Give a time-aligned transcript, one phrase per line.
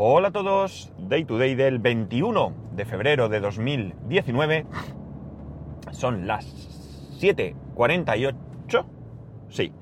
[0.00, 4.64] Hola a todos, Day to Day del 21 de febrero de 2019.
[5.90, 6.46] Son las
[7.20, 8.86] 7.48,
[9.48, 9.72] sí,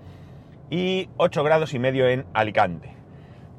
[0.70, 2.96] y 8 grados y medio en Alicante.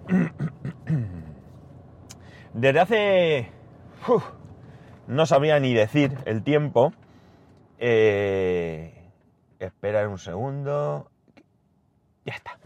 [2.55, 3.51] Desde hace...
[5.05, 6.91] no sabría ni decir el tiempo.
[7.77, 9.11] Eh,
[9.59, 11.11] espera un segundo.
[12.25, 12.57] Ya está.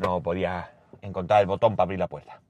[0.00, 2.40] No podía encontrar el botón para abrir la puerta.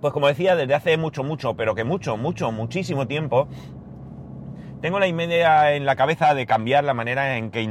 [0.00, 3.48] Pues como decía, desde hace mucho, mucho, pero que mucho, mucho, muchísimo tiempo,
[4.80, 7.68] tengo la idea en la cabeza de cambiar la manera en que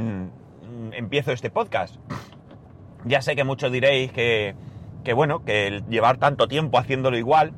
[0.92, 1.96] empiezo este podcast.
[3.04, 4.54] Ya sé que muchos diréis que,
[5.02, 7.52] que bueno, que el llevar tanto tiempo haciéndolo igual,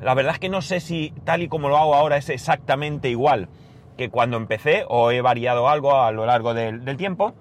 [0.00, 3.08] la verdad es que no sé si tal y como lo hago ahora es exactamente
[3.08, 3.48] igual
[3.96, 7.32] que cuando empecé o he variado algo a lo largo del, del tiempo.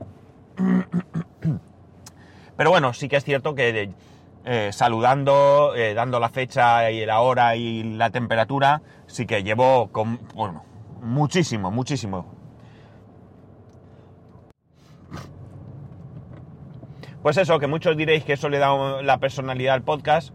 [2.56, 3.92] Pero bueno, sí que es cierto que
[4.46, 9.90] eh, saludando, eh, dando la fecha y la hora y la temperatura, sí que llevo
[9.92, 10.66] con, bueno,
[11.02, 12.26] muchísimo, muchísimo.
[17.22, 20.34] Pues eso, que muchos diréis que eso le da la personalidad al podcast,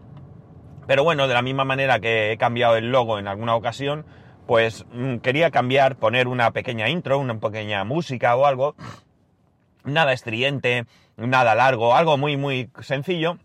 [0.87, 4.05] pero bueno, de la misma manera que he cambiado el logo en alguna ocasión,
[4.47, 8.75] pues mm, quería cambiar, poner una pequeña intro, una pequeña música o algo,
[9.83, 13.37] nada estridente, nada largo, algo muy, muy sencillo,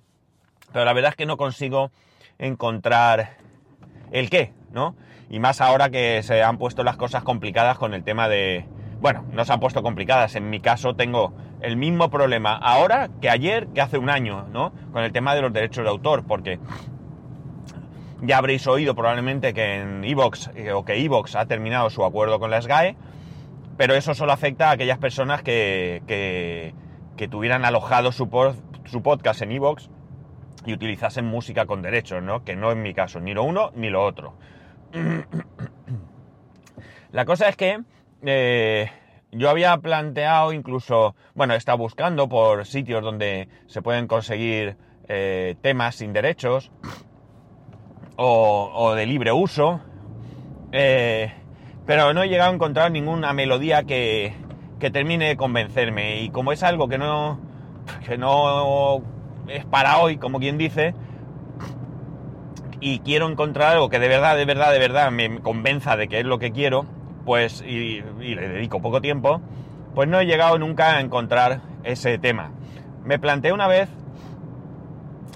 [0.74, 1.92] pero la verdad es que no consigo
[2.36, 3.36] encontrar
[4.10, 4.96] el qué, ¿no?
[5.30, 8.66] Y más ahora que se han puesto las cosas complicadas con el tema de...
[9.00, 13.30] Bueno, no se han puesto complicadas, en mi caso tengo el mismo problema ahora que
[13.30, 14.72] ayer, que hace un año, ¿no?
[14.92, 16.58] Con el tema de los derechos de autor, porque
[18.22, 22.50] ya habréis oído probablemente que en Evox o que Evox ha terminado su acuerdo con
[22.50, 22.96] la SGAE,
[23.76, 26.02] pero eso solo afecta a aquellas personas que,
[27.16, 29.88] que, tuvieran alojado su, pod- su podcast en Evox
[30.64, 32.44] y utilizasen música con derechos, ¿no?
[32.44, 34.34] Que no es mi caso, ni lo uno ni lo otro.
[37.12, 37.80] La cosa es que
[38.22, 38.90] eh,
[39.30, 44.76] yo había planteado incluso, bueno, estado buscando por sitios donde se pueden conseguir
[45.08, 46.72] eh, temas sin derechos
[48.16, 49.80] o, o de libre uso,
[50.72, 51.32] eh,
[51.86, 54.34] pero no he llegado a encontrar ninguna melodía que,
[54.80, 56.22] que termine de convencerme.
[56.22, 57.38] Y como es algo que no,
[58.06, 59.02] que no
[59.48, 60.94] es para hoy, como quien dice,
[62.80, 66.20] y quiero encontrar algo que de verdad, de verdad, de verdad me convenza de que
[66.20, 66.86] es lo que quiero,
[67.24, 69.40] pues, y, le dedico poco tiempo,
[69.94, 72.50] pues no he llegado nunca a encontrar ese tema.
[73.04, 73.88] Me planteé una vez,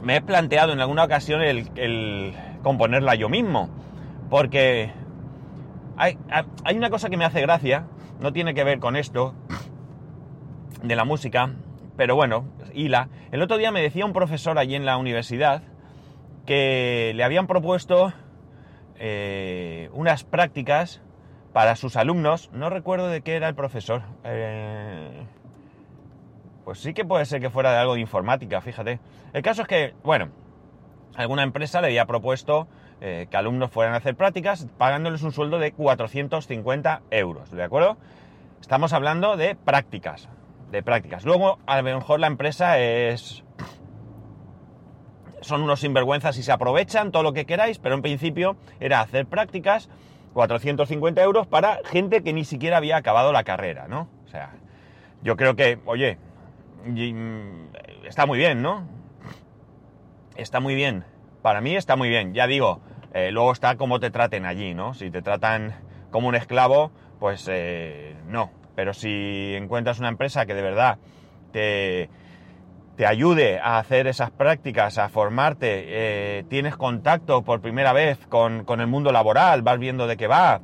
[0.03, 3.71] me he planteado en alguna ocasión el, el componerla yo mismo,
[4.29, 4.93] porque
[5.97, 6.19] hay,
[6.65, 7.87] hay una cosa que me hace gracia,
[8.21, 9.35] no tiene que ver con esto,
[10.83, 11.51] de la música,
[11.99, 12.45] pero bueno,
[12.75, 13.09] hila.
[13.33, 15.63] El otro día me decía un profesor allí en la universidad
[16.47, 18.13] que le habían propuesto
[19.01, 21.03] eh, unas prácticas
[21.53, 22.51] para sus alumnos.
[22.53, 24.03] No recuerdo de qué era el profesor.
[24.23, 25.27] Eh,
[26.65, 29.01] pues sí que puede ser que fuera de algo de informática, fíjate.
[29.33, 30.29] El caso es que, bueno,
[31.17, 32.69] alguna empresa le había propuesto
[33.01, 37.97] eh, que alumnos fueran a hacer prácticas pagándoles un sueldo de 450 euros, ¿de acuerdo?
[38.61, 40.29] Estamos hablando de prácticas,
[40.71, 41.25] de prácticas.
[41.25, 43.45] Luego, a lo mejor la empresa es...
[45.41, 49.27] Son unos sinvergüenzas y se aprovechan todo lo que queráis, pero en principio era hacer
[49.27, 49.89] prácticas,
[50.35, 54.09] 450 euros para gente que ni siquiera había acabado la carrera, ¿no?
[54.27, 54.53] O sea,
[55.23, 56.19] yo creo que, oye,
[56.85, 57.69] mm,
[58.07, 58.87] está muy bien, ¿no?
[60.37, 61.05] Está muy bien.
[61.43, 62.35] Para mí está muy bien.
[62.35, 62.81] Ya digo,
[63.15, 64.95] eh, luego está cómo te traten allí, ¿no?
[64.95, 65.75] Si te tratan
[66.11, 68.51] como un esclavo, pues eh, no.
[68.79, 70.99] Pero si encuentras una empresa que de verdad
[71.51, 72.09] te,
[72.95, 78.65] te ayude a hacer esas prácticas, a formarte, eh, tienes contacto por primera vez con,
[78.65, 80.61] con el mundo laboral, vas viendo de qué va,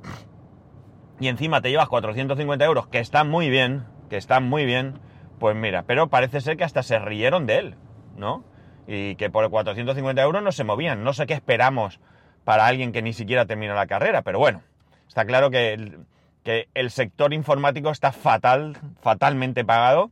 [1.19, 5.01] y encima te llevas 450 euros, que están muy bien, que están muy bien,
[5.41, 7.75] pues mira, pero parece ser que hasta se rieron de él,
[8.17, 8.45] ¿no?
[8.87, 11.03] Y que por 450 euros no se movían.
[11.03, 11.99] No sé qué esperamos
[12.45, 14.63] para alguien que ni siquiera termina la carrera, pero bueno,
[15.09, 15.99] está claro que
[16.45, 20.11] que el sector informático está fatal, fatalmente pagado,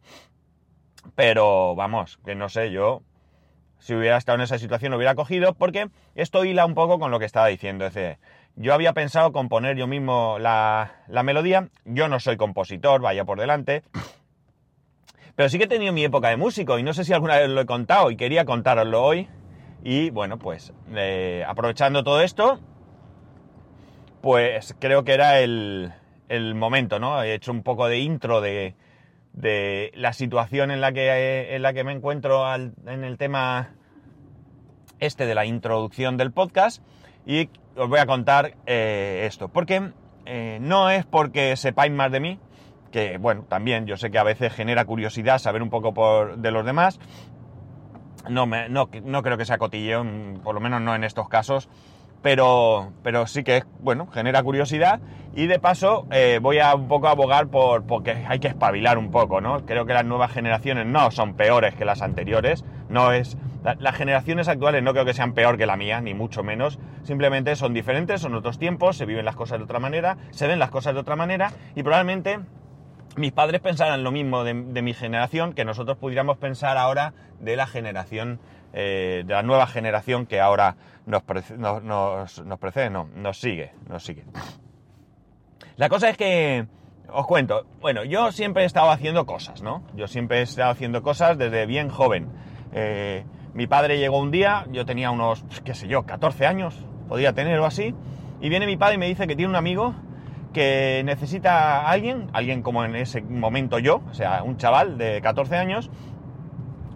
[1.15, 3.03] pero vamos, que no sé, yo
[3.79, 7.11] si hubiera estado en esa situación lo hubiera cogido, porque esto hila un poco con
[7.11, 7.85] lo que estaba diciendo.
[7.85, 8.19] Es decir,
[8.57, 13.39] yo había pensado componer yo mismo la, la melodía, yo no soy compositor, vaya por
[13.39, 13.83] delante,
[15.35, 17.49] pero sí que he tenido mi época de músico y no sé si alguna vez
[17.49, 19.29] lo he contado y quería contároslo hoy.
[19.85, 22.61] Y bueno, pues eh, aprovechando todo esto,
[24.21, 25.93] pues creo que era el,
[26.37, 27.23] el, momento, ¿no?
[27.23, 28.75] He hecho un poco de intro de,
[29.33, 33.75] de la situación en la que, en la que me encuentro en el tema
[35.01, 36.83] este de la introducción del podcast
[37.27, 39.49] y os voy a contar eh, esto.
[39.49, 39.93] Porque
[40.27, 42.39] eh, no es porque sepáis más de mí,
[42.91, 46.51] que bueno, también yo sé que a veces genera curiosidad saber un poco por, de
[46.51, 47.01] los demás.
[48.29, 50.05] No, me, no, no creo que sea cotilleo,
[50.45, 51.69] por lo menos no en estos casos
[52.23, 55.01] pero, pero sí que, bueno, genera curiosidad
[55.35, 59.11] y de paso eh, voy a un poco abogar por porque hay que espabilar un
[59.11, 59.65] poco, ¿no?
[59.67, 63.37] Creo que las nuevas generaciones no son peores que las anteriores, no es...
[63.65, 67.57] las generaciones actuales no creo que sean peor que la mía, ni mucho menos, simplemente
[67.57, 70.71] son diferentes, son otros tiempos, se viven las cosas de otra manera, se ven las
[70.71, 72.39] cosas de otra manera y probablemente
[73.17, 77.67] mis padres pensaran lo mismo de, mi generación que nosotros pudiéramos pensar ahora de la
[77.67, 78.41] generación,
[78.73, 80.77] eh, de la nueva generación que ahora
[81.07, 84.25] nos, nos, precede, no, nos sigue, nos sigue.
[85.77, 86.67] La cosa es que,
[87.09, 89.83] os cuento, bueno, yo siempre he estado haciendo cosas, ¿no?
[89.95, 92.29] Yo siempre he estado haciendo cosas desde bien joven.
[92.73, 93.25] Eh,
[93.55, 97.59] mi padre llegó un día, yo tenía unos, qué sé yo, 14 años, podía tener
[97.59, 97.95] o así,
[98.41, 99.95] y viene mi padre y me dice que tiene un amigo
[100.53, 105.21] que necesita a alguien, alguien como en ese momento yo, o sea, un chaval de
[105.21, 105.91] 14 años,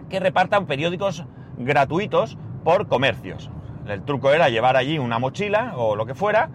[0.09, 1.25] que repartan periódicos
[1.57, 3.49] gratuitos por comercios.
[3.87, 6.49] El truco era llevar allí una mochila o lo que fuera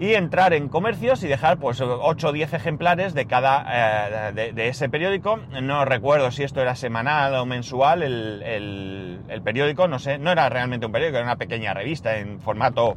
[0.00, 4.68] y entrar en comercios y dejar pues 8 o 10 ejemplares de cada eh, de,
[4.68, 5.38] ese periódico.
[5.60, 10.48] No recuerdo si esto era semanal o mensual el, el, periódico, no sé, no era
[10.48, 12.96] realmente un periódico, era una pequeña revista en formato,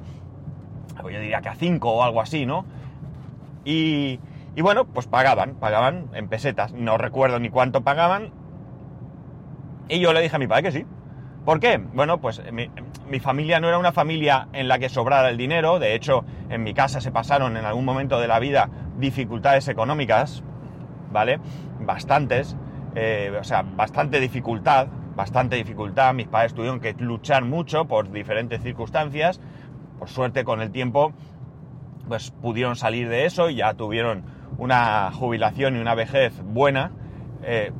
[1.03, 2.65] yo diría que a 5 o algo así, ¿no?
[3.65, 4.19] Y,
[4.55, 8.31] y bueno, pues pagaban, pagaban en pesetas, no recuerdo ni cuánto pagaban.
[9.89, 10.85] Y yo le dije a mi padre que sí,
[11.45, 11.77] ¿Por qué?
[11.77, 15.95] Bueno, pues mi, familia no era una familia en la que sobrara el dinero, de
[15.95, 20.43] hecho en mi casa se pasaron en algún momento de la vida dificultades económicas,
[21.11, 21.39] ¿vale?
[21.79, 22.55] Bastantes,
[22.93, 28.61] eh, o sea, bastante dificultad, bastante dificultad, mis padres tuvieron que luchar mucho por diferentes
[28.61, 29.41] circunstancias,
[29.97, 31.11] por suerte con el tiempo
[32.07, 34.23] pues pudieron salir de eso y ya tuvieron
[34.57, 36.91] una jubilación y una vejez buena,
[37.41, 37.71] eh,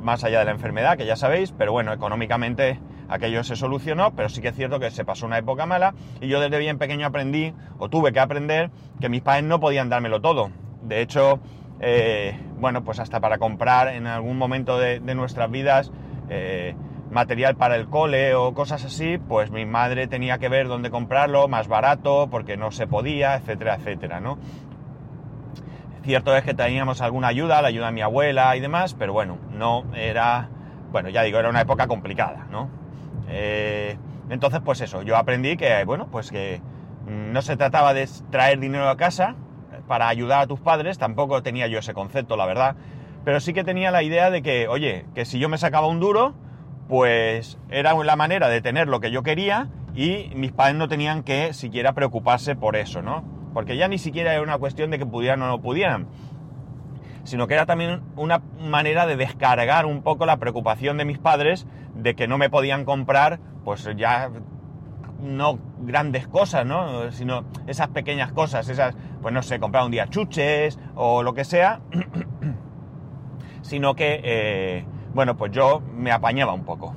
[0.00, 2.80] más allá de la enfermedad, que ya sabéis, pero bueno, económicamente
[3.14, 6.28] aquello se solucionó, pero sí que es cierto que se pasó una época mala y
[6.28, 8.70] yo desde bien pequeño aprendí, o tuve que aprender,
[9.00, 10.50] que mis padres no podían dármelo todo.
[10.82, 11.40] De hecho,
[11.80, 15.92] eh, bueno, pues hasta para comprar en algún momento de, nuestras vidas
[16.28, 16.74] eh,
[17.10, 21.48] material para el cole o cosas así, pues mi madre tenía que ver dónde comprarlo,
[21.48, 24.38] más barato, porque no se podía, etcétera, etcétera, ¿no?
[26.02, 29.38] Cierto es que teníamos alguna ayuda, la ayuda de mi abuela y demás, pero bueno,
[29.52, 30.50] no era,
[30.92, 32.83] bueno, ya digo, era una época complicada, ¿no?
[33.28, 33.96] Eh,
[34.30, 36.60] entonces, pues eso, yo aprendí que, bueno, pues que
[37.06, 39.36] no se trataba de traer dinero a casa
[39.86, 42.76] para ayudar a tus padres, tampoco tenía yo ese concepto, la verdad,
[43.24, 46.00] pero sí que tenía la idea de que, oye, que si yo me sacaba un
[46.00, 46.34] duro,
[46.88, 51.22] pues era la manera de tener lo que yo quería y mis padres no tenían
[51.22, 53.24] que siquiera preocuparse por eso, ¿no?
[53.54, 56.06] Porque ya ni siquiera era una cuestión de que pudieran o no pudieran,
[57.24, 61.66] sino que era también una manera de descargar un poco la preocupación de mis padres
[61.94, 64.30] de que no me podían comprar, pues ya
[65.20, 67.10] no grandes cosas, ¿no?
[67.12, 71.44] Sino esas pequeñas cosas, esas, pues no sé, comprar un día chuches o lo que
[71.44, 71.80] sea,
[73.62, 74.84] sino que, eh,
[75.14, 76.94] bueno, pues yo me apañaba un poco.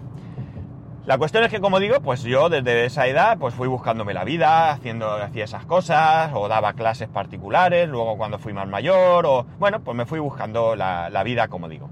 [1.08, 4.26] La cuestión es que, como digo, pues yo desde esa edad pues fui buscándome la
[4.26, 9.46] vida, haciendo, hacía esas cosas, o daba clases particulares, luego cuando fui más mayor, o
[9.58, 11.90] bueno, pues me fui buscando la, vida, como digo.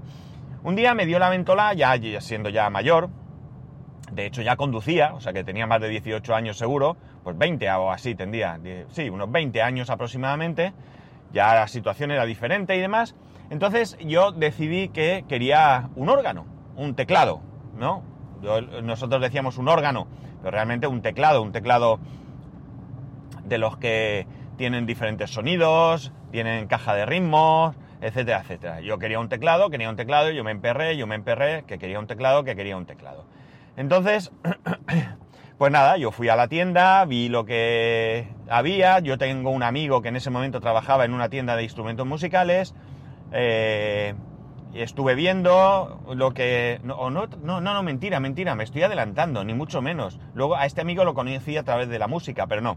[0.64, 3.08] Un día me dio la ventola, ya siendo ya mayor,
[4.12, 7.70] de hecho ya conducía, o sea que tenía más de 18 años seguro, pues 20
[7.70, 10.74] o así tendría, sí, unos 20 años aproximadamente,
[11.32, 13.14] ya la situación era diferente y demás,
[13.48, 16.44] entonces yo decidí que quería un órgano,
[16.76, 17.40] un teclado,
[17.78, 18.15] ¿no?
[18.82, 20.06] Nosotros decíamos un órgano,
[20.42, 21.98] pero realmente un teclado, un teclado
[23.44, 24.26] de los que
[24.56, 28.80] tienen diferentes sonidos, tienen caja de ritmos, etcétera, etcétera.
[28.80, 31.98] Yo quería un teclado, quería un teclado, yo me emperré, yo me emperré, que quería
[31.98, 33.24] un teclado, que quería un teclado.
[33.76, 34.32] Entonces,
[35.58, 40.02] pues nada, yo fui a la tienda, vi lo que había, yo tengo un amigo
[40.02, 42.74] que en ese momento trabajaba en una tienda de instrumentos musicales,
[43.32, 44.14] eh,
[44.82, 46.80] estuve viendo lo que...
[46.82, 50.18] No, no, no, no, mentira, mentira, me estoy adelantando, ni mucho menos.
[50.34, 52.76] Luego a este amigo lo conocí a través de la música, pero no.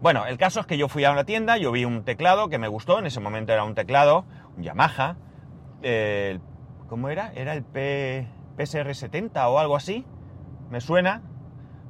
[0.00, 2.58] Bueno, el caso es que yo fui a una tienda, yo vi un teclado que
[2.58, 4.24] me gustó, en ese momento era un teclado,
[4.56, 5.16] un Yamaha,
[6.88, 7.32] ¿cómo era?
[7.34, 10.06] Era el P, PSR70 o algo así,
[10.70, 11.22] me suena.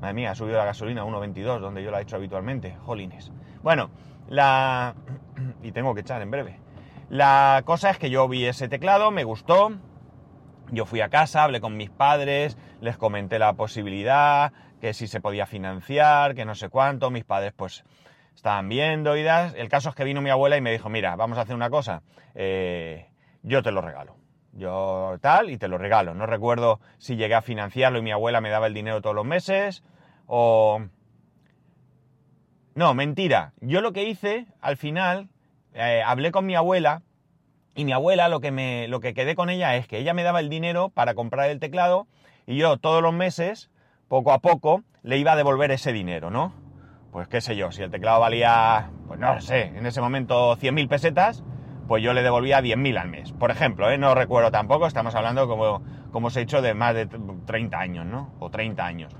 [0.00, 3.30] Madre mía, ha subido la gasolina a 1.22, donde yo la he hecho habitualmente, jolines.
[3.62, 3.90] Bueno,
[4.28, 4.94] la...
[5.62, 6.58] y tengo que echar en breve.
[7.10, 9.72] La cosa es que yo vi ese teclado, me gustó,
[10.70, 15.20] Yo fui a casa, hablé con mis padres, les comenté la posibilidad, que si se
[15.20, 17.82] podía financiar, que no sé cuánto, mis padres pues
[18.36, 19.54] estaban viendo y das.
[19.56, 21.68] El caso es que vino mi abuela y me dijo, mira, vamos a hacer una
[21.68, 22.02] cosa,
[22.36, 23.10] eh,
[23.42, 24.14] yo te lo regalo.
[24.52, 26.14] Yo tal y te lo regalo.
[26.14, 29.26] No recuerdo si llegué a financiarlo y mi abuela me daba el dinero todos los
[29.26, 29.82] meses
[30.26, 30.80] o...
[32.76, 33.52] No, mentira.
[33.60, 35.28] Yo lo que hice, al final,
[35.74, 37.02] eh, hablé con mi abuela
[37.74, 40.22] y mi abuela lo que, me, lo que quedé con ella es que ella me
[40.22, 42.06] daba el dinero para comprar el teclado
[42.46, 43.70] y yo todos los meses,
[44.08, 46.52] poco a poco, le iba a devolver ese dinero, ¿no?
[47.12, 50.88] Pues qué sé yo, si el teclado valía, pues no sé, en ese momento 100.000
[50.88, 51.42] pesetas,
[51.88, 53.32] pues yo le devolvía 10.000 al mes.
[53.32, 53.98] Por ejemplo, ¿eh?
[53.98, 58.06] no recuerdo tampoco, estamos hablando, como, como os he dicho, de más de 30 años,
[58.06, 58.32] ¿no?
[58.38, 59.16] O 30 años.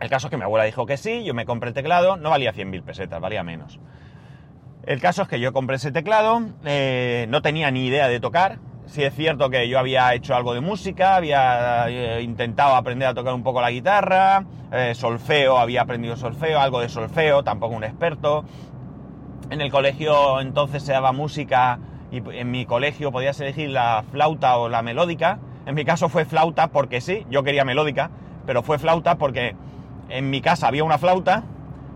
[0.00, 2.30] El caso es que mi abuela dijo que sí, yo me compré el teclado, no
[2.30, 3.78] valía 100.000 pesetas, valía menos.
[4.86, 8.58] El caso es que yo compré ese teclado, eh, no tenía ni idea de tocar.
[8.86, 13.14] Sí es cierto que yo había hecho algo de música, había eh, intentado aprender a
[13.14, 17.84] tocar un poco la guitarra, eh, solfeo, había aprendido solfeo, algo de solfeo, tampoco un
[17.84, 18.44] experto.
[19.50, 21.78] En el colegio entonces se daba música
[22.10, 25.38] y en mi colegio podías elegir la flauta o la melódica.
[25.66, 28.10] En mi caso fue flauta porque sí, yo quería melódica,
[28.46, 29.54] pero fue flauta porque
[30.08, 31.44] en mi casa había una flauta,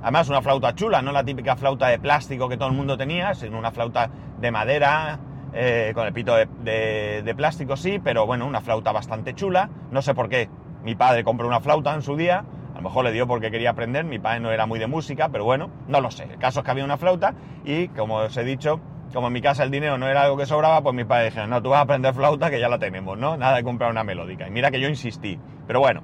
[0.05, 3.35] además una flauta chula, no la típica flauta de plástico que todo el mundo tenía,
[3.35, 5.19] sino una flauta de madera,
[5.55, 9.71] eh, con el pito de, de, plástico sí, pero bueno, una flauta bastante chula.
[9.91, 10.51] No sé por qué
[10.83, 13.71] mi padre compró una flauta en su día, a lo mejor le dio porque quería
[13.71, 16.25] aprender, mi padre no era muy de música, pero bueno, no lo sé.
[16.25, 17.35] El caso es que había una flauta
[17.65, 18.81] y, como os he dicho,
[19.15, 21.49] como en mi casa el dinero no era algo que sobraba, pues mi padre dijeron,
[21.49, 23.39] no, tú vas a aprender flauta que ya la tenemos, ¿no?
[23.39, 24.47] Nada de comprar una melódica.
[24.47, 25.39] Y mira que yo insistí.
[25.67, 26.03] Pero bueno,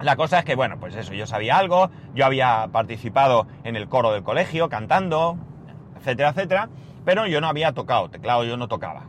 [0.00, 3.88] la cosa es que, bueno, pues eso, yo sabía algo, yo había participado en el
[3.88, 5.36] coro del colegio, cantando,
[5.98, 6.68] etcétera, etcétera,
[7.04, 9.04] pero yo no había tocado, teclado yo no tocaba.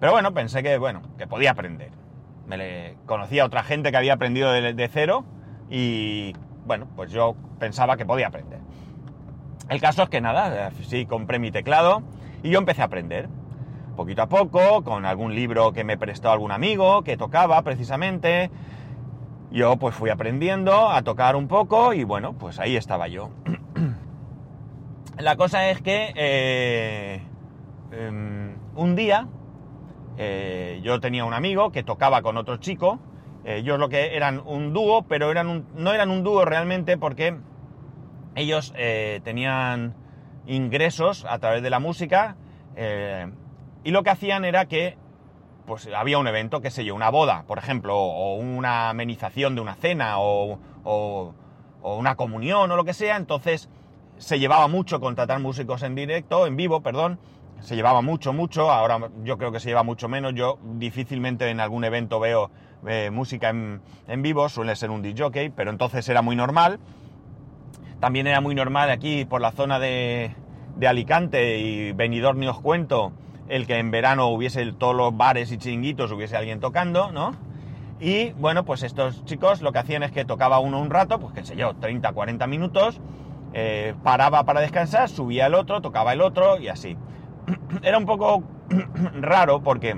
[0.00, 1.90] Pero bueno, pensé que, bueno, que podía aprender.
[2.46, 5.24] Me le conocía a otra gente que había aprendido de, cero
[5.70, 8.60] y, bueno, pues yo pensaba que podía aprender.
[9.68, 12.02] El caso es que nada, sí compré mi teclado
[12.42, 13.28] y yo empecé a aprender.
[13.96, 18.50] Poquito a poco, con algún libro que me prestó algún amigo que tocaba precisamente.
[19.50, 23.30] Yo pues fui aprendiendo a tocar un poco y bueno, pues ahí estaba yo.
[25.18, 27.22] La cosa es que eh,
[27.92, 29.28] Em, un día
[30.18, 32.98] eh, yo tenía un amigo que tocaba con otro chico,
[33.44, 37.36] eh, ellos lo que eran un dúo, pero eran no eran un dúo realmente porque
[38.34, 38.74] ellos
[39.24, 39.94] tenían
[40.46, 42.36] ingresos a través de la música
[43.82, 44.98] y lo que hacían era que
[45.66, 49.60] pues había un evento, qué sé yo, una boda, por ejemplo, o una amenización de
[49.60, 51.34] una cena o, o
[51.82, 53.68] una comunión o lo que sea, entonces
[54.18, 57.18] se llevaba mucho contratar músicos en directo, en vivo, perdón,
[57.60, 61.60] se llevaba mucho, mucho, ahora yo creo que se lleva mucho menos, yo difícilmente en
[61.60, 62.50] algún evento veo
[62.86, 66.78] eh, música en, vivo, suele ser un DJ, pero entonces era muy normal.
[68.00, 70.34] También era muy normal aquí por la zona de,
[70.76, 73.12] de Alicante y Benidorm ni os cuento,
[73.48, 77.34] el que en verano hubiese todos los bares y chinguitos, hubiese alguien tocando, ¿no?
[78.00, 81.32] Y bueno, pues estos chicos lo que hacían es que tocaba uno un rato, pues
[81.32, 83.00] qué sé yo, 30, 40 minutos,
[83.54, 86.96] eh, paraba para descansar, subía el otro, tocaba el otro y así.
[87.82, 88.42] era un poco
[89.20, 89.96] raro porque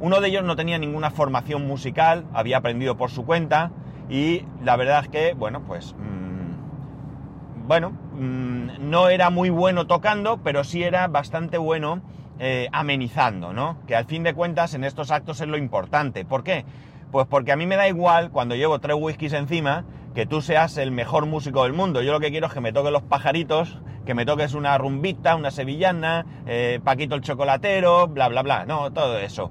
[0.00, 3.70] uno de ellos no tenía ninguna formación musical, había aprendido por su cuenta
[4.10, 10.38] y la verdad es que, bueno, pues, mmm, bueno, mmm, no era muy bueno tocando,
[10.44, 12.02] pero sí era bastante bueno
[12.38, 13.78] eh, amenizando, ¿no?
[13.86, 16.24] Que al fin de cuentas en estos actos es lo importante.
[16.24, 16.64] ¿Por qué?
[17.10, 20.76] Pues porque a mí me da igual cuando llevo tres whiskies encima que tú seas
[20.76, 22.02] el mejor músico del mundo.
[22.02, 25.34] Yo lo que quiero es que me toquen los pajaritos que me toques una rumbita,
[25.34, 29.50] una sevillana, eh, Paquito el chocolatero, bla, bla, bla, no, todo eso.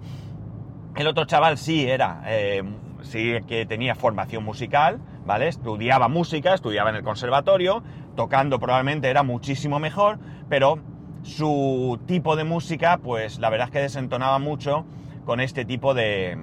[0.95, 2.63] El otro chaval sí era, eh,
[3.01, 5.47] sí que tenía formación musical, ¿vale?
[5.47, 7.83] Estudiaba música, estudiaba en el conservatorio,
[8.15, 10.77] tocando probablemente era muchísimo mejor, pero
[11.23, 14.85] su tipo de música, pues la verdad es que desentonaba mucho
[15.25, 16.37] con este tipo de,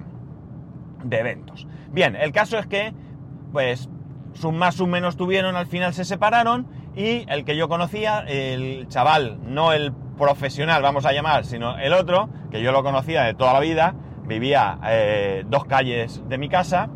[1.03, 1.67] de eventos.
[1.91, 2.93] Bien, el caso es que,
[3.51, 3.89] pues,
[4.33, 8.87] sus más, sus menos tuvieron, al final se separaron y el que yo conocía, el
[8.87, 13.33] chaval, no el profesional, vamos a llamar, sino el otro, que yo lo conocía de
[13.33, 13.95] toda la vida,
[14.25, 16.89] vivía eh, dos calles de mi casa,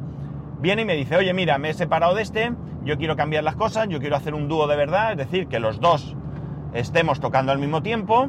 [0.60, 3.56] viene y me dice, oye, mira, me he separado de este, yo quiero cambiar las
[3.56, 6.16] cosas, yo quiero hacer un dúo de verdad, es decir, que los dos
[6.76, 8.28] estemos tocando al mismo tiempo,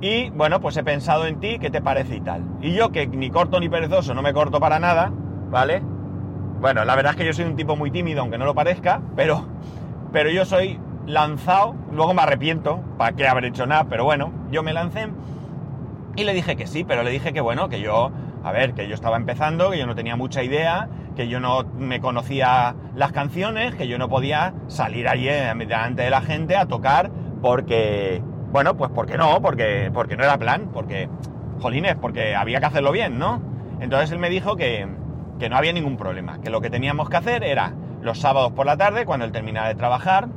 [0.00, 2.42] y bueno, pues he pensado en ti, ¿qué te parece y tal?
[2.60, 5.12] Y yo, que ni corto ni perezoso, no me corto para nada,
[5.50, 5.82] ¿vale?
[6.60, 9.00] Bueno, la verdad es que yo soy un tipo muy tímido, aunque no lo parezca,
[9.14, 9.46] pero,
[10.12, 13.84] pero yo soy lanzado, luego me arrepiento, ¿para qué haber hecho nada?
[13.88, 15.08] Pero bueno, yo me lancé
[16.16, 18.12] y le dije que sí, pero le dije que bueno, que yo
[18.44, 21.64] A ver, que yo estaba empezando, que yo no tenía mucha idea, que yo no
[21.78, 26.66] me conocía las canciones, que yo no podía salir allí delante de la gente a
[26.66, 27.10] tocar
[27.42, 28.22] porque,
[28.52, 31.10] bueno, pues porque no, porque, porque no era plan, porque,
[31.60, 33.42] jolines, porque había que hacerlo bien, ¿no?
[33.80, 34.88] Entonces él me dijo que,
[35.38, 38.64] que no había ningún problema, que lo que teníamos que hacer era los sábados por
[38.64, 40.28] la tarde, cuando él terminara de trabajar,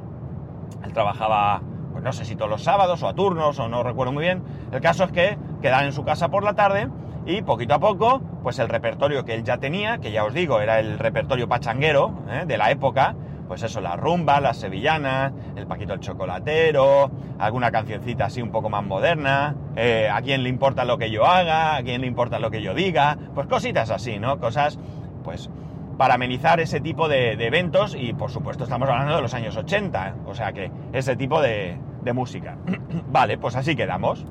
[0.84, 4.12] él trabajaba, pues no sé si todos los sábados o a turnos o no recuerdo
[4.12, 6.90] muy bien, el caso es que quedar en su casa por la tarde
[7.28, 10.60] y poquito a poco, pues el repertorio que él ya tenía, que ya os digo,
[10.60, 12.46] era el repertorio pachanguero ¿eh?
[12.46, 13.16] de la época,
[13.48, 18.70] pues eso, la rumba, las sevillanas, el Paquito el Chocolatero, alguna cancioncita así un poco
[18.70, 22.40] más moderna, eh, a quién le importa lo que yo haga, a quién le importa
[22.40, 24.40] lo que yo diga, pues cositas así, ¿no?
[24.40, 24.80] Cosas,
[25.24, 25.50] pues,
[25.98, 30.08] para amenizar ese tipo de, eventos y por supuesto estamos hablando de los años 80,
[30.08, 30.14] ¿eh?
[30.26, 32.58] o sea que ese tipo de, de música.
[33.12, 34.26] vale, pues así quedamos.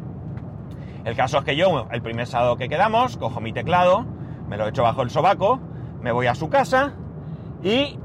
[1.05, 4.07] El caso es que yo, el primer sábado que quedamos, cojo mi teclado,
[4.49, 5.61] me lo echo bajo el sobaco,
[6.01, 6.95] me voy a su casa
[7.63, 7.99] y,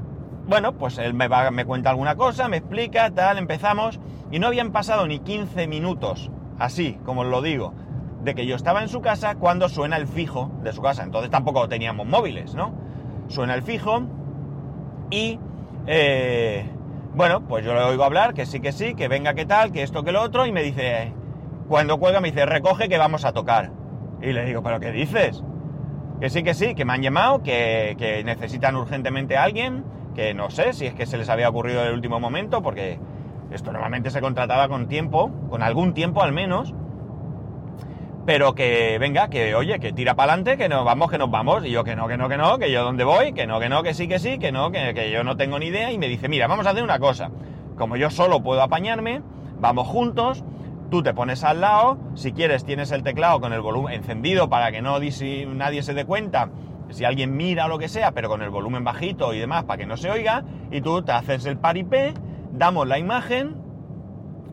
[0.50, 4.00] bueno, pues él me, va, me cuenta alguna cosa, me explica, tal, empezamos
[4.32, 7.72] y no habían pasado ni 15 minutos, así como lo digo,
[8.24, 11.04] de que yo estaba en su casa cuando suena el fijo de su casa.
[11.04, 12.74] Entonces tampoco teníamos móviles, ¿no?
[13.28, 14.02] Suena el fijo
[15.08, 15.38] y,
[15.86, 16.68] eh,
[17.14, 19.84] bueno, pues yo le oigo hablar, que sí, que sí, que venga, que tal, que
[19.84, 21.12] esto, que lo otro, y me dice,
[21.68, 23.70] cuando cuelga me dice, recoge que vamos a tocar.
[24.20, 25.44] Y le digo, ¿pero qué dices?
[26.20, 30.50] Que sí, que sí, que me han llamado, que, necesitan urgentemente a alguien, que no
[30.50, 32.98] sé si es que se les había ocurrido en el último momento, porque
[33.50, 36.74] esto normalmente se contrataba con tiempo, con algún tiempo al menos,
[38.26, 41.64] pero que venga, que oye, que tira para adelante, que nos vamos, que nos vamos,
[41.64, 43.68] y yo que no, que no, que no, que yo dónde voy, que no, que
[43.68, 45.98] no, que sí, que sí, que no, que, que yo no tengo ni idea, y
[45.98, 47.30] me dice, mira, vamos a hacer una cosa,
[47.76, 49.22] como yo solo puedo apañarme,
[49.58, 50.44] vamos juntos,
[50.90, 54.72] Tú te pones al lado, si quieres tienes el teclado con el volumen encendido para
[54.72, 54.98] que no
[55.54, 56.50] nadie se dé cuenta,
[56.90, 59.78] si alguien mira o lo que sea, pero con el volumen bajito y demás para
[59.78, 62.14] que no se oiga, y tú te haces el paripé,
[62.52, 63.56] damos la imagen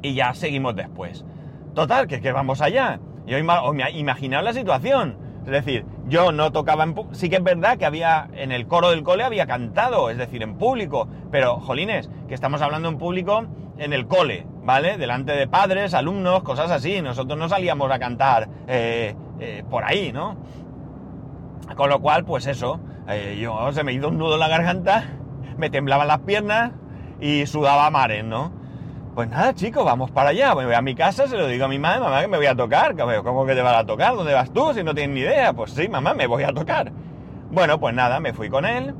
[0.02, 1.26] y ya seguimos después.
[1.74, 3.00] Total, que, que vamos allá.
[3.26, 5.18] Yo imaginado la situación.
[5.46, 8.90] Es decir, yo no tocaba en Sí que es verdad que había en el coro
[8.90, 11.08] del cole había cantado, es decir, en público.
[11.32, 13.46] Pero, jolines, que estamos hablando en público
[13.78, 14.98] en el cole, ¿vale?
[14.98, 17.02] Delante de padres, alumnos, cosas así.
[17.02, 20.36] Nosotros no salíamos a cantar eh, eh, por ahí, ¿no?
[21.76, 25.06] Con lo cual, pues eso, eh, yo se me hizo un nudo en la garganta,
[25.58, 26.72] me temblaban las piernas
[27.20, 28.52] y sudaba mares, ¿no?
[29.18, 30.54] Pues nada, chicos, vamos para allá.
[30.54, 32.46] Me voy a mi casa, se lo digo a mi madre, mamá, que me voy
[32.46, 32.96] a tocar.
[33.24, 34.16] ¿Cómo que te vas a tocar?
[34.16, 35.54] ¿Dónde vas tú si no tienes ni idea?
[35.54, 36.92] Pues sí, mamá, me voy a tocar.
[37.50, 38.94] Bueno, pues nada, me fui con él.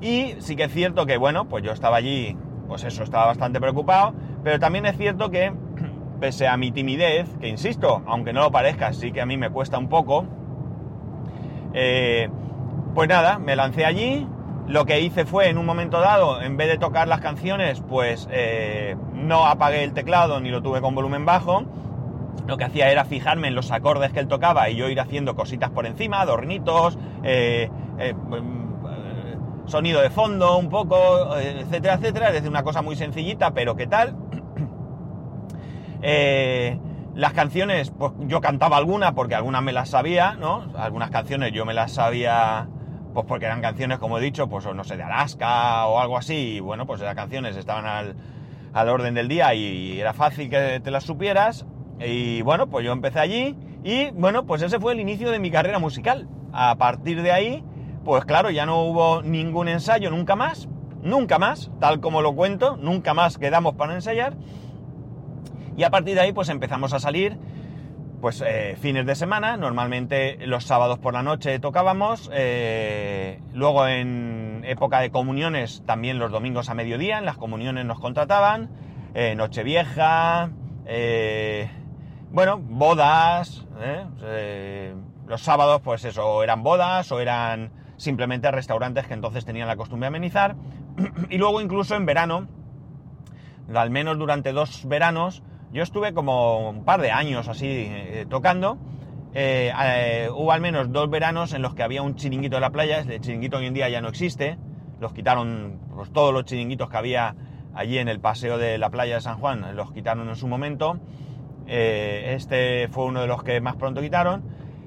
[0.00, 2.36] Y sí que es cierto que, bueno, pues yo estaba allí,
[2.68, 4.14] pues eso, estaba bastante preocupado.
[4.44, 5.52] Pero también es cierto que,
[6.20, 9.50] pese a mi timidez, que insisto, aunque no lo parezca, sí que a mí me
[9.50, 10.24] cuesta un poco,
[11.80, 12.28] eh,
[12.94, 14.26] pues nada, me lancé allí,
[14.66, 18.28] lo que hice fue, en un momento dado, en vez de tocar las canciones, pues
[18.32, 21.62] eh, no apagué el teclado ni lo tuve con volumen bajo.
[22.48, 25.36] Lo que hacía era fijarme en los acordes que él tocaba y yo ir haciendo
[25.36, 28.14] cositas por encima, adornitos, eh, eh,
[29.66, 32.26] sonido de fondo un poco, etcétera, etcétera.
[32.28, 34.16] Es decir, una cosa muy sencillita, pero ¿qué tal?
[37.18, 40.72] las canciones, pues yo cantaba algunas porque algunas me las sabía, ¿no?
[40.76, 42.68] Algunas canciones yo me las sabía
[43.12, 46.34] pues porque eran canciones, como he dicho, pues no sé, de Alaska o algo así,
[46.36, 47.86] y bueno, pues las canciones estaban
[48.72, 51.66] al, orden del día y, era fácil que te las supieras,
[51.98, 55.50] y bueno, pues yo empecé allí, y bueno, pues ese fue el inicio de mi
[55.50, 56.28] carrera musical.
[56.52, 57.64] A partir de ahí,
[58.04, 60.68] pues claro, ya no hubo ningún ensayo nunca más,
[61.02, 64.34] nunca más, tal como lo cuento, nunca más quedamos para ensayar,
[65.78, 67.38] y a partir de ahí pues empezamos a salir,
[68.20, 74.64] pues eh, fines de semana, normalmente los sábados por la noche tocábamos, eh, luego en
[74.66, 78.70] época de comuniones también los domingos a mediodía, en las comuniones nos contrataban,
[79.14, 80.50] eh, Nochevieja,
[82.32, 83.64] bueno, bodas,
[85.28, 90.06] los sábados pues eso, eran bodas o eran simplemente restaurantes que entonces tenían la costumbre
[90.06, 90.56] de amenizar,
[91.30, 92.48] y luego incluso en verano,
[93.72, 98.78] al menos durante dos veranos, yo estuve como un par de años así eh, tocando.
[99.34, 102.70] Eh, eh, hubo al menos dos veranos en los que había un chiringuito en la
[102.70, 103.00] playa.
[103.00, 104.56] El chiringuito hoy en día ya no existe.
[104.98, 107.36] Los quitaron pues, todos los chiringuitos que había
[107.74, 109.76] allí en el paseo de la playa de San Juan.
[109.76, 110.98] Los quitaron en su momento.
[111.66, 114.42] este fue uno de los que más pronto quitaron.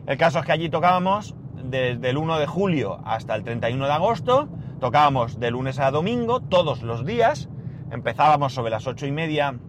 [0.07, 3.93] El caso es que allí tocábamos desde el 1 de julio hasta el 31 de
[3.93, 4.49] agosto.
[4.79, 7.49] Tocábamos de lunes a domingo, todos los días.
[7.91, 9.59] Empezábamos sobre las ocho y media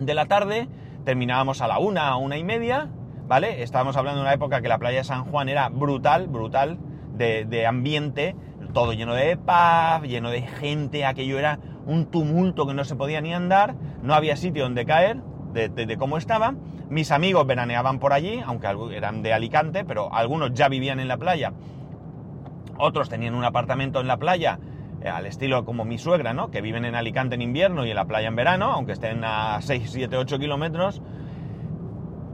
[0.00, 0.68] de la tarde,
[1.04, 2.88] terminábamos a la una, una y media,
[3.26, 3.62] ¿vale?
[3.62, 6.78] Estábamos hablando de una época que la playa de San Juan era brutal, brutal,
[7.16, 8.36] de, ambiente,
[8.74, 13.20] todo lleno de paz, lleno de gente, aquello era un tumulto que no se podía
[13.20, 15.18] ni andar, no había sitio donde caer,
[15.52, 16.54] de, de- cómo estaba.
[16.90, 21.16] Mis amigos veraneaban por allí, aunque eran de Alicante, pero algunos ya vivían en la
[21.16, 21.52] playa.
[22.78, 24.58] Otros tenían un apartamento en la playa,
[25.08, 26.50] al estilo como mi suegra, ¿no?
[26.50, 29.60] Que viven en Alicante en invierno y en la playa en verano, aunque estén a
[29.60, 31.02] 6, 7, 8 kilómetros.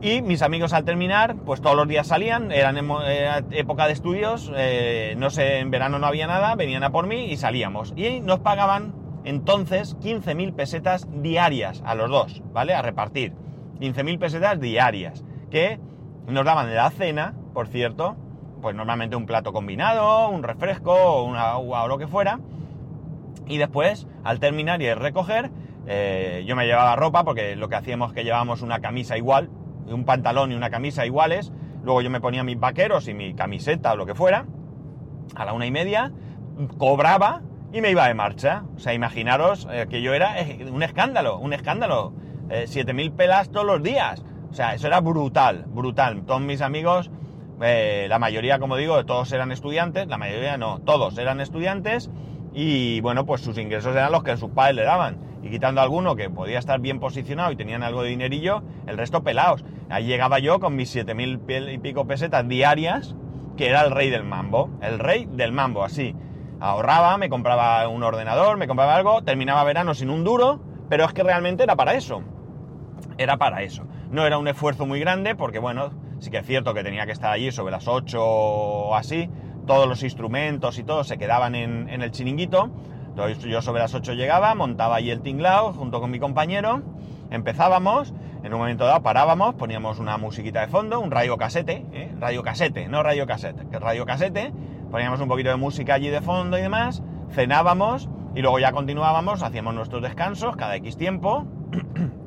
[0.00, 4.50] Y mis amigos al terminar, pues todos los días salían, eran era época de estudios,
[4.56, 7.92] eh, no sé, en verano no había nada, venían a por mí y salíamos.
[7.96, 12.74] Y nos pagaban entonces 15.000 pesetas diarias a los dos, ¿vale?
[12.74, 13.32] A repartir.
[13.78, 15.78] 15.000 pesetas diarias, que
[16.26, 18.16] nos daban de la cena, por cierto,
[18.60, 22.38] pues normalmente un plato combinado, un refresco, una agua o lo que fuera.
[23.46, 25.50] Y después, al terminar y recoger,
[25.86, 29.50] eh, yo me llevaba ropa porque lo que hacíamos es que llevábamos una camisa igual,
[29.86, 31.52] un pantalón y una camisa iguales.
[31.82, 34.46] Luego yo me ponía mis vaqueros y mi camiseta o lo que fuera.
[35.34, 36.12] A la una y media,
[36.78, 37.42] cobraba
[37.72, 38.64] y me iba de marcha.
[38.76, 42.12] O sea, imaginaros eh, que yo era eh, un escándalo, un escándalo.
[42.50, 44.22] Eh, 7.000 pelas todos los días.
[44.50, 46.24] O sea, eso era brutal, brutal.
[46.26, 47.10] Todos mis amigos,
[47.58, 52.10] la mayoría, como digo, todos eran estudiantes, la mayoría no, todos eran estudiantes
[52.54, 55.18] y bueno, pues sus ingresos eran los que sus padres le daban.
[55.42, 59.22] Y quitando alguno que podía estar bien posicionado y tenían algo de dinerillo, el resto
[59.24, 59.64] pelados.
[59.90, 63.16] Ahí llegaba yo con mis 7.000 piel- y pico pesetas diarias,
[63.56, 64.70] que era el rey del mambo.
[64.80, 66.14] El rey del mambo, así.
[66.60, 71.12] Ahorraba, me compraba un ordenador, me compraba algo, terminaba verano sin un duro, pero es
[71.12, 72.22] que realmente era para eso.
[73.18, 73.84] Era para eso.
[74.10, 77.12] No era un esfuerzo muy grande porque, bueno, sí que es cierto que tenía que
[77.12, 79.28] estar allí sobre las 8 o así.
[79.66, 82.70] Todos los instrumentos y todo se quedaban en, el chiringuito.
[83.08, 86.82] Entonces yo sobre las 8 llegaba, montaba allí el tinglao junto con mi compañero.
[87.30, 92.12] Empezábamos, en un momento dado parábamos, poníamos una musiquita de fondo, un radio casete, ¿eh?
[92.18, 94.52] radio casete, no radio casete, que radio casete.
[94.90, 99.42] Poníamos un poquito de música allí de fondo y demás, cenábamos y luego ya continuábamos,
[99.42, 101.46] hacíamos nuestros descansos cada X tiempo.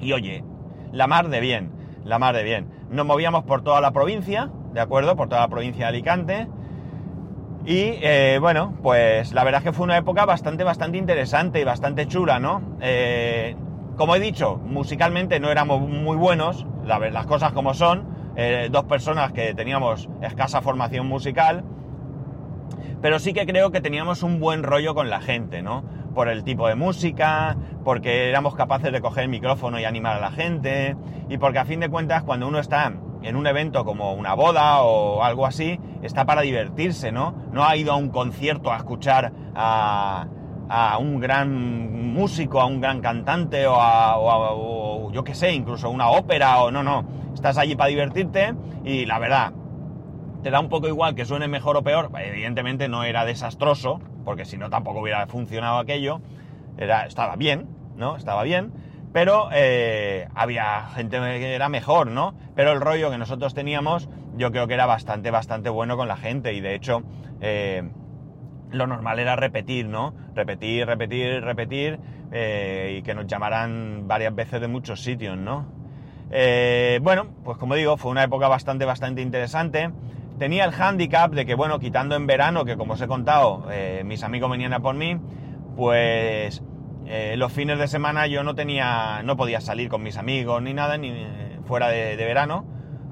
[0.00, 0.44] Y oye,
[0.92, 1.72] la mar de bien,
[2.04, 2.68] la mar de bien.
[2.90, 5.16] Nos movíamos por toda la provincia, ¿de acuerdo?
[5.16, 6.46] Por toda la provincia de Alicante.
[7.64, 11.64] Y eh, bueno, pues la verdad es que fue una época bastante, bastante interesante y
[11.64, 12.62] bastante chula, ¿no?
[12.80, 13.56] Eh,
[13.96, 18.16] como he dicho, musicalmente no éramos muy buenos, las cosas como son.
[18.40, 21.64] eh, dos personas que teníamos escasa formación musical,
[23.02, 25.82] pero sí que creo que teníamos un buen rollo con la gente, ¿no?
[26.14, 30.20] Por el tipo de música, porque éramos capaces de coger el micrófono y animar a
[30.20, 30.96] la gente,
[31.28, 32.92] y porque a fin de cuentas cuando uno está
[33.28, 37.34] en un evento como una boda o algo así, está para divertirse, ¿no?
[37.52, 40.26] No ha ido a un concierto a escuchar a,
[40.68, 45.52] a un gran músico, a un gran cantante o, a, o a- yo qué sé,
[45.52, 47.04] incluso una ópera o no, no.
[47.34, 49.52] Estás allí para divertirte y la verdad,
[50.42, 52.10] te da un poco igual que suene mejor o peor.
[52.18, 56.20] Evidentemente no era desastroso, porque si no tampoco hubiera funcionado aquello.
[56.78, 58.16] Era, estaba bien, ¿no?
[58.16, 58.72] Estaba bien.
[59.12, 62.34] Pero eh, había gente que era mejor, ¿no?
[62.54, 66.16] Pero el rollo que nosotros teníamos, yo creo que era bastante, bastante bueno con la
[66.16, 66.52] gente.
[66.52, 67.02] Y de hecho,
[67.40, 67.88] eh,
[68.70, 70.14] lo normal era repetir, ¿no?
[70.34, 71.98] Repetir, repetir, repetir.
[72.30, 75.64] eh, y que nos llamaran varias veces de muchos sitios, ¿no?
[77.00, 79.90] Bueno, pues como digo, fue una época bastante, bastante interesante.
[80.38, 83.66] Tenía el hándicap de que, bueno, quitando en verano, que como os he contado,
[84.04, 85.18] mis amigos venían a por mí,
[85.74, 86.62] pues
[87.10, 90.74] eh, los fines de semana yo no tenía, no podía salir con mis amigos ni
[90.74, 92.66] nada, ni eh, fuera de, verano,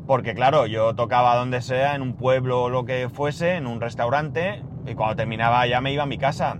[0.07, 3.81] porque claro, yo tocaba donde sea, en un pueblo o lo que fuese, en un
[3.81, 6.59] restaurante, y cuando terminaba ya me iba a mi casa.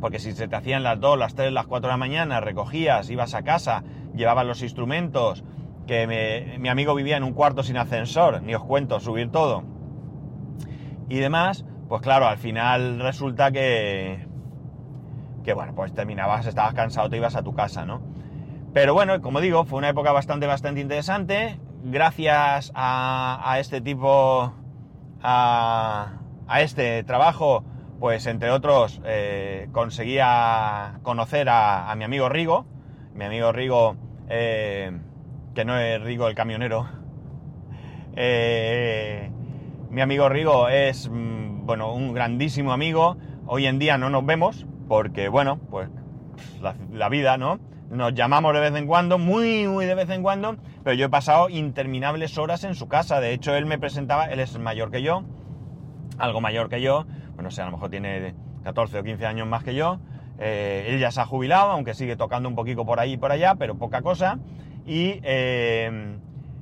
[0.00, 3.08] Porque si se te hacían las 2, las 3, las 4 de la mañana, recogías,
[3.08, 3.84] ibas a casa,
[4.14, 5.44] llevabas los instrumentos,
[5.86, 9.62] que me- mi amigo vivía en un cuarto sin ascensor, ni os cuento, subir todo.
[11.08, 14.26] Y demás, pues claro, al final resulta que,
[15.46, 18.02] que bueno, pues terminabas, estabas cansado, te ibas a tu casa, ¿no?
[18.74, 21.58] Pero bueno, como digo, fue una época bastante, bastante interesante.
[21.84, 24.52] Gracias a, este tipo,
[25.22, 26.10] a,
[26.58, 27.64] este trabajo,
[28.00, 32.66] pues entre otros, eh, conseguía conocer a, a mi amigo Rigo.
[33.14, 33.96] Mi amigo Rigo,
[34.28, 34.90] eh,
[35.54, 36.88] que no es Rigo el camionero.
[38.18, 39.30] Eh,
[39.90, 43.18] mi amigo Rigo es, mm, bueno, un grandísimo amigo.
[43.46, 45.88] Hoy en día no nos vemos porque, bueno, pues
[46.92, 47.58] la, vida, ¿no?
[47.90, 51.08] Nos llamamos de vez en cuando, muy, muy de vez en cuando, pero yo he
[51.08, 53.20] pasado interminables horas en su casa.
[53.20, 55.24] De hecho, él me presentaba, él es mayor que yo,
[56.18, 59.46] algo mayor que yo, bueno, o sea, a lo mejor tiene 14 o 15 años
[59.46, 59.98] más que yo.
[60.38, 63.32] Eh, él ya se ha jubilado, aunque sigue tocando un poquito por ahí y por
[63.32, 64.38] allá, pero poca cosa.
[64.84, 66.18] Y eh,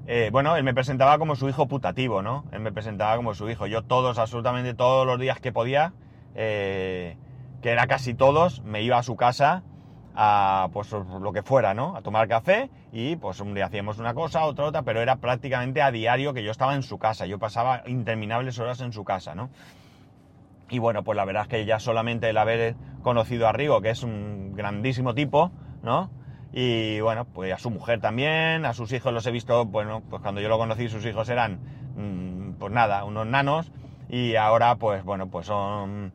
[0.06, 2.44] eh, bueno, él me presentaba como su hijo putativo, ¿no?
[2.52, 3.66] Él me presentaba como su hijo.
[3.66, 5.94] Yo todos, absolutamente todos los días que podía,
[6.34, 7.16] eh,
[7.64, 9.62] que era casi todos, me iba a su casa
[10.14, 11.96] a pues lo que fuera, ¿no?
[11.96, 15.80] A tomar café y pues un día hacíamos una cosa, otra otra, pero era prácticamente
[15.80, 17.24] a diario que yo estaba en su casa.
[17.24, 19.48] Yo pasaba interminables horas en su casa, ¿no?
[20.68, 23.88] Y bueno, pues la verdad es que ya solamente el haber conocido a Rigo, que
[23.88, 25.50] es un grandísimo tipo,
[25.82, 26.10] ¿no?
[26.52, 30.20] Y bueno, pues a su mujer también, a sus hijos los he visto, bueno, pues
[30.20, 31.60] cuando yo lo conocí sus hijos eran,
[31.96, 33.72] mm, pues nada, unos nanos
[34.10, 36.12] y ahora pues bueno, pues son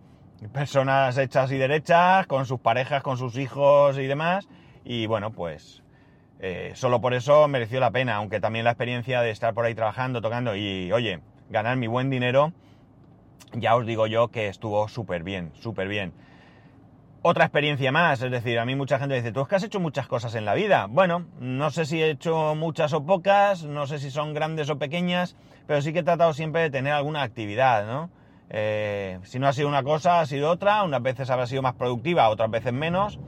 [0.54, 4.48] personas hechas y derechas, con sus parejas, con sus hijos y demás.
[4.86, 5.84] Y bueno, pues
[6.40, 9.76] eh, solo por eso mereció la pena, aunque también la experiencia de estar por ahí
[9.76, 12.54] trabajando, tocando y, oye, ganar mi buen dinero,
[13.54, 16.14] ya os digo yo que estuvo súper bien, súper bien
[17.22, 18.22] otra experiencia más.
[18.22, 20.46] Es decir, a mí mucha gente dice, tú es que has hecho muchas cosas en
[20.46, 20.88] la vida.
[20.90, 24.78] Bueno, no sé si he hecho muchas o pocas, no sé si son grandes o
[24.78, 25.36] pequeñas,
[25.68, 28.10] pero sí que he tratado siempre de tener alguna actividad, ¿no?
[28.50, 30.84] Eh, si no ha sido una cosa, ha sido otra.
[30.84, 33.20] Unas veces habrá sido más productiva, otras veces menos.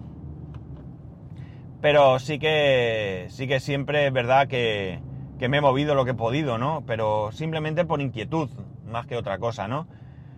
[1.82, 5.00] Pero sí que, sí que siempre es verdad que,
[5.40, 6.84] que me he movido lo que he podido, ¿no?
[6.86, 8.50] Pero simplemente por inquietud,
[8.86, 9.88] más que otra cosa, ¿no?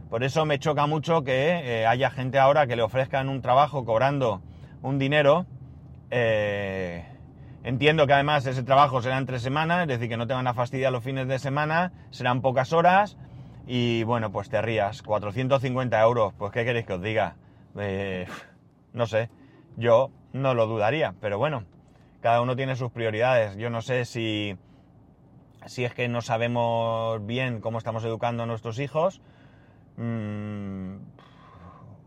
[0.10, 3.84] Por eso me choca mucho que eh, haya gente ahora que le ofrezcan un trabajo
[3.84, 4.42] cobrando
[4.82, 5.46] un dinero.
[6.12, 7.04] Eh,
[7.64, 10.48] entiendo que además ese trabajo será en tres semanas, es decir, que no te van
[10.48, 13.18] a fastidiar los fines de semana, serán pocas horas
[13.66, 15.02] y bueno, pues te rías.
[15.02, 17.36] 450 euros, pues ¿qué queréis que os diga?
[17.78, 18.26] Eh,
[18.94, 19.30] no sé,
[19.78, 21.64] yo no lo dudaría, pero bueno,
[22.22, 23.56] cada uno tiene sus prioridades.
[23.58, 24.58] Yo no sé si,
[25.66, 29.22] si es que no sabemos bien cómo estamos educando a nuestros hijos
[29.98, 30.96] Mm,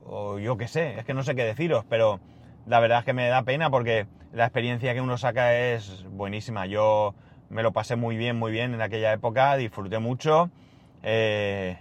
[0.04, 2.20] o yo qué sé, es que no sé qué deciros, pero
[2.66, 6.66] la verdad es que me da pena porque la experiencia que uno saca es buenísima.
[6.66, 7.14] Yo
[7.48, 10.50] me lo pasé muy bien, muy bien en aquella época, disfruté mucho,
[11.08, 11.78] eh,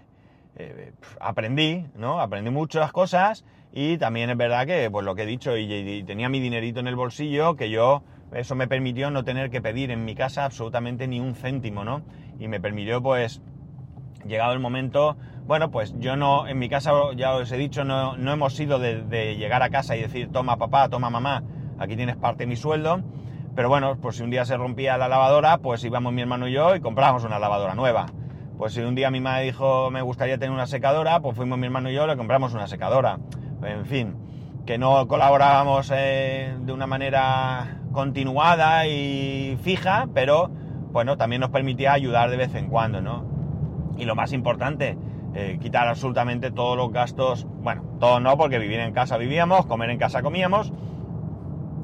[0.56, 2.22] eh, aprendí, ¿no?
[2.22, 6.30] Aprendí muchas cosas y también es verdad que, pues lo que he dicho, y, tenía
[6.30, 10.06] mi dinerito en el bolsillo, que yo, eso me permitió no tener que pedir en
[10.06, 12.04] mi casa absolutamente ni un céntimo, ¿no?
[12.40, 13.42] Y me permitió, pues,
[14.28, 18.16] llegado el momento, bueno, pues yo no, en mi casa, ya os he dicho, no,
[18.18, 21.44] no hemos sido de, llegar a casa y decir, toma papá, toma mamá,
[21.80, 23.02] aquí tienes parte de mi sueldo.
[23.56, 26.52] Pero bueno, pues si un día se rompía la lavadora, pues íbamos mi hermano y
[26.54, 28.06] yo y comprábamos una lavadora nueva.
[28.58, 31.66] Pues si un día mi madre dijo, me gustaría tener una secadora, pues fuimos mi
[31.66, 33.20] hermano y yo le compramos una secadora.
[33.62, 34.16] En fin,
[34.66, 40.50] que no colaborábamos eh, de una manera continuada y fija, pero
[40.92, 43.26] bueno, también nos permitía ayudar de vez en cuando, ¿no?
[43.98, 44.98] Y lo más importante,
[45.34, 49.90] eh, quitar absolutamente todos los gastos, bueno, todos no, porque vivir en casa vivíamos, comer
[49.90, 50.72] en casa comíamos.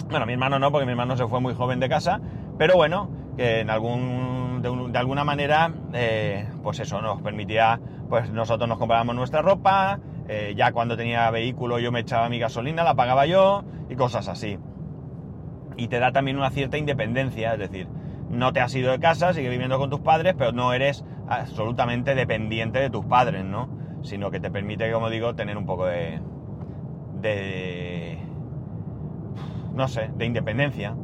[0.09, 2.21] Bueno, mi hermano no, porque mi hermano se fue muy joven de casa,
[2.57, 8.67] pero bueno, que en algún, de, alguna manera, eh, pues eso nos permitía, pues nosotros
[8.69, 12.95] nos comprábamos nuestra ropa, eh, ya cuando tenía vehículo yo me echaba mi gasolina, la
[12.95, 14.57] pagaba yo y cosas así.
[15.77, 17.87] Y te da también una cierta independencia, es decir,
[18.29, 22.15] no te has ido de casa, sigues viviendo con tus padres, pero no eres absolutamente
[22.15, 23.69] dependiente de tus padres, ¿no?
[24.03, 26.19] Sino que te permite, como digo, tener un poco de,
[27.21, 28.19] de
[29.73, 30.95] no sé, de independencia.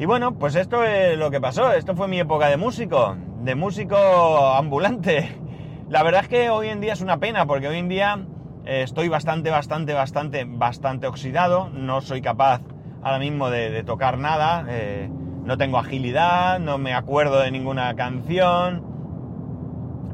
[0.00, 3.56] Y bueno, pues esto es lo que pasó, esto fue mi época de músico, de
[3.56, 5.36] músico ambulante.
[5.88, 8.24] La verdad es que hoy en día es una pena, porque hoy en día
[8.64, 12.60] eh, estoy bastante, bastante, bastante, bastante oxidado, no soy capaz
[13.02, 15.10] ahora mismo de, tocar nada, eh,
[15.42, 18.84] no tengo agilidad, no me acuerdo de ninguna canción,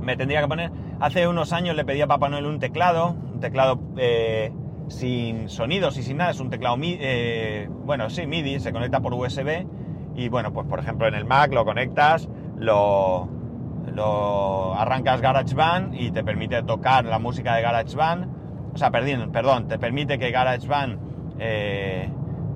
[0.01, 0.71] me tendría que poner...
[1.01, 4.51] Hace unos años le pedí a Papá Noel un teclado, un teclado eh,
[4.89, 9.01] sin sonidos y sin nada, es un teclado MIDI, eh, bueno, sí, MIDI, se conecta
[9.01, 9.67] por USB
[10.15, 13.29] y bueno, pues por ejemplo en el Mac lo conectas, lo,
[14.77, 19.79] arrancas GarageBand y te permite tocar la música de GarageBand, o sea, perdón, perdón te
[19.79, 20.99] permite que GarageBand
[21.39, 22.11] eh,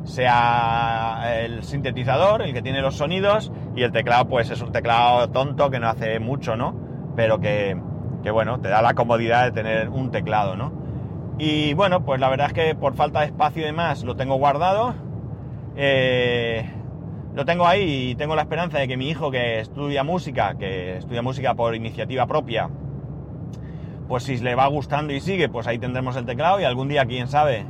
[0.05, 5.29] sea el sintetizador, el que tiene los sonidos, y el teclado pues es un teclado
[5.31, 6.88] tonto que no hace mucho, ¿no?
[7.19, 7.77] pero que,
[8.33, 10.71] bueno, te da la comodidad de tener un teclado, ¿no?
[11.38, 14.35] Y bueno, pues la verdad es que por falta de espacio y demás lo tengo
[14.35, 14.94] guardado.
[15.77, 16.68] Eh,
[17.35, 20.96] lo tengo ahí y tengo la esperanza de que mi hijo que estudia música, que
[20.96, 22.68] estudia música por iniciativa propia,
[24.09, 27.05] pues si le va gustando y sigue, pues ahí tendremos el teclado y algún día,
[27.07, 27.64] quién sabe,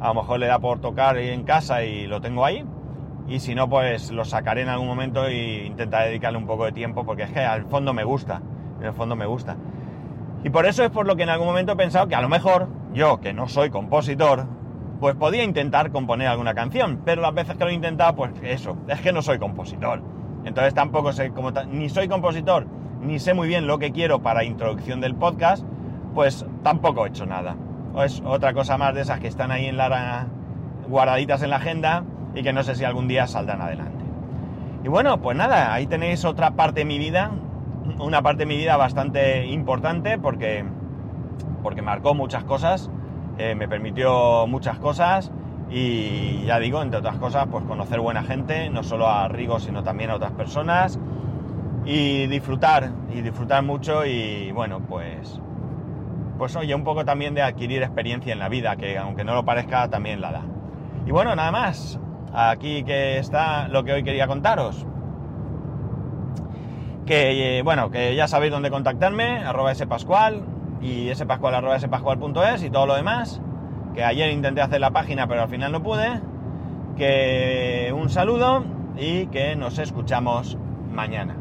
[0.00, 2.64] a lo mejor le da por tocar en casa y lo tengo ahí.
[3.26, 6.72] Y si no, pues lo sacaré en algún momento e intentaré dedicarle un poco de
[6.72, 8.40] tiempo porque es que al fondo me gusta
[8.82, 9.56] en fondo me gusta.
[10.42, 12.28] Y por eso es por lo que en algún momento he pensado que a lo
[12.28, 14.46] mejor yo, que no soy compositor,
[14.98, 18.76] pues podía intentar componer alguna canción, pero las veces que lo he intentado, pues eso,
[18.88, 20.02] es que no soy compositor.
[20.44, 21.32] Entonces tampoco sé,
[21.68, 22.66] ni soy compositor,
[23.00, 25.64] ni sé muy bien lo que quiero para introducción del podcast,
[26.14, 27.56] pues tampoco he hecho nada.
[28.04, 30.26] Es otra cosa más de esas que están ahí en la
[30.88, 34.04] guardaditas en la agenda y que no sé si algún día saldrán adelante.
[34.84, 37.30] Y bueno, pues nada, ahí tenéis otra parte de mi vida,
[37.98, 40.64] una parte de mi vida bastante importante porque,
[41.62, 42.90] porque marcó muchas cosas,
[43.38, 45.32] eh, me permitió muchas cosas
[45.70, 49.82] y ya digo, entre otras cosas, pues conocer buena gente, no solo a Rigo, sino
[49.82, 50.98] también a otras personas
[51.84, 55.40] y disfrutar, y disfrutar mucho y bueno, pues,
[56.38, 59.44] pues oye, un poco también de adquirir experiencia en la vida, que aunque no lo
[59.44, 60.42] parezca, también la da.
[61.06, 61.98] Y bueno, nada más,
[62.32, 64.86] aquí que está lo que hoy quería contaros.
[67.10, 70.44] Que eh, bueno, que ya sabéis dónde contactarme, arroba spascual
[70.80, 73.42] y spascual arroba spascual.es y todo lo demás.
[73.96, 76.20] Que ayer intenté hacer la página pero al final no pude.
[76.96, 78.62] Que un saludo
[78.96, 80.56] y que nos escuchamos
[80.92, 81.34] mañana.